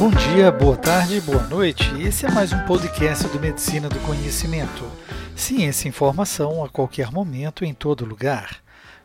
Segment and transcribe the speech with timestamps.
[0.00, 1.84] Bom dia, boa tarde, boa noite.
[2.00, 4.90] Esse é mais um podcast do Medicina do Conhecimento.
[5.36, 8.62] Ciência e informação a qualquer momento, em todo lugar.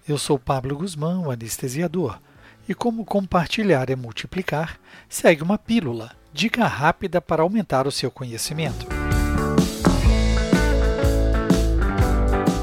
[0.08, 2.18] Eu sou Pablo Guzmán, o anestesiador.
[2.66, 4.80] E como compartilhar é multiplicar,
[5.10, 8.88] segue uma pílula, dica rápida para aumentar o seu conhecimento.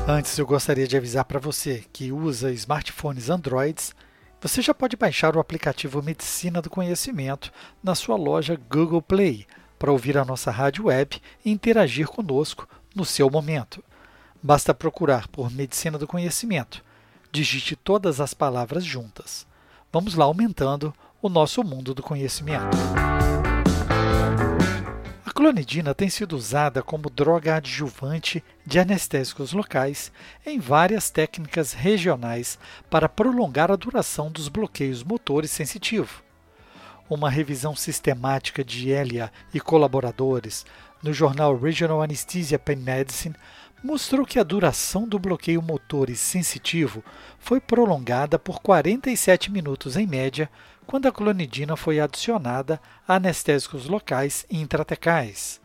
[0.08, 3.94] Antes, eu gostaria de avisar para você que usa smartphones Androids
[4.42, 9.46] você já pode baixar o aplicativo Medicina do Conhecimento na sua loja Google Play
[9.78, 13.84] para ouvir a nossa rádio web e interagir conosco no seu momento.
[14.42, 16.84] Basta procurar por Medicina do Conhecimento.
[17.30, 19.46] Digite todas as palavras juntas.
[19.92, 22.76] Vamos lá aumentando o nosso mundo do conhecimento.
[25.42, 30.12] Clonidina tem sido usada como droga adjuvante de anestésicos locais
[30.46, 36.22] em várias técnicas regionais para prolongar a duração dos bloqueios motores sensitivos.
[37.10, 40.64] Uma revisão sistemática de Elia e colaboradores
[41.02, 43.34] no jornal Regional Anesthesia Pain Medicine
[43.82, 47.02] mostrou que a duração do bloqueio motor sensitivo
[47.38, 50.48] foi prolongada por 47 minutos em média
[50.86, 55.60] quando a clonidina foi adicionada a anestésicos locais e intratecais.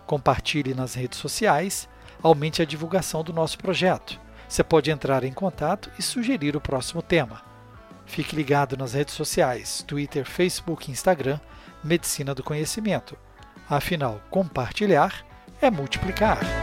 [0.07, 1.89] Compartilhe nas redes sociais
[2.23, 4.21] aumente a divulgação do nosso projeto.
[4.47, 7.41] Você pode entrar em contato e sugerir o próximo tema.
[8.05, 11.41] Fique ligado nas redes sociais, Twitter, Facebook e Instagram,
[11.83, 13.17] Medicina do Conhecimento.
[13.67, 15.25] Afinal, compartilhar
[15.63, 16.62] é multiplicar.